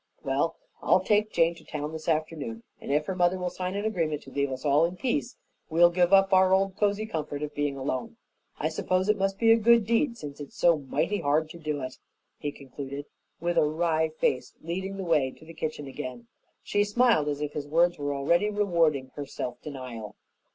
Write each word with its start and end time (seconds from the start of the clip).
"Well, 0.23 0.55
I'll 0.81 1.01
take 1.03 1.31
Jane 1.31 1.53
to 1.53 1.63
town 1.63 1.91
this 1.91 2.09
afternoon, 2.09 2.63
and 2.79 2.91
if 2.91 3.05
her 3.05 3.13
mother 3.13 3.37
will 3.37 3.51
sign 3.51 3.75
an 3.75 3.85
agreement 3.85 4.23
to 4.23 4.31
leave 4.31 4.51
us 4.51 4.65
all 4.65 4.83
in 4.83 4.95
peace, 4.95 5.37
we'll 5.69 5.91
give 5.91 6.11
up 6.11 6.33
our 6.33 6.55
old 6.55 6.75
cozy 6.75 7.05
comfort 7.05 7.43
of 7.43 7.53
being 7.53 7.77
alone. 7.77 8.17
I 8.57 8.69
suppose 8.69 9.09
it 9.09 9.17
must 9.19 9.37
be 9.37 9.51
a 9.51 9.57
good 9.57 9.85
deed, 9.85 10.17
since 10.17 10.39
it's 10.39 10.57
so 10.57 10.79
mighty 10.79 11.19
hard 11.19 11.51
to 11.51 11.59
do 11.59 11.83
it," 11.83 11.99
he 12.39 12.51
concluded 12.51 13.05
with 13.39 13.59
a 13.59 13.63
wry 13.65 14.09
face, 14.09 14.55
leading 14.63 14.97
the 14.97 15.03
way 15.05 15.29
to 15.29 15.45
the 15.45 15.53
kitchen 15.53 15.85
again. 15.85 16.25
She 16.63 16.83
smiled 16.83 17.27
as 17.27 17.39
if 17.39 17.53
his 17.53 17.67
words 17.67 17.99
were 17.99 18.15
already 18.15 18.49
rewarding 18.49 19.11
her 19.13 19.27
self 19.27 19.61
denial. 19.61 20.15